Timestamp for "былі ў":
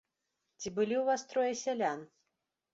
0.79-1.03